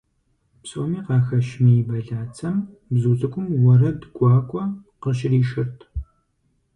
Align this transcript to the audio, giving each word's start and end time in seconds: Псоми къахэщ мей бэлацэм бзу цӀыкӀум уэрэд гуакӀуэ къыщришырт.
Псоми 0.61 0.99
къахэщ 1.05 1.47
мей 1.63 1.81
бэлацэм 1.87 2.55
бзу 2.93 3.13
цӀыкӀум 3.19 3.47
уэрэд 3.63 3.99
гуакӀуэ 4.15 4.63
къыщришырт. 5.01 5.79